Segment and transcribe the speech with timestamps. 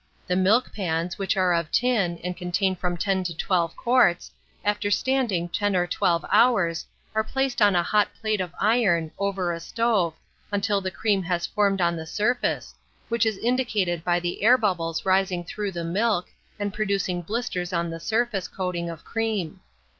[0.25, 4.31] The milk pans, which are of tin, and contain from 10 to 12 quarts,
[4.65, 9.51] after standing 10 or 12 hours, are placed on a hot plate of iron, over
[9.53, 10.15] a stove,
[10.51, 12.73] until the cream has formed on the surface,
[13.09, 17.91] which is indicated by the air bubbles rising through the milk, and producing blisters on
[17.91, 19.59] the surface coating of cream.